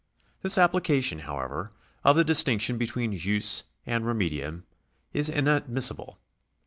[0.41, 4.63] This application, however, of the distinction between jus and remedium
[5.13, 6.17] is inadmissible.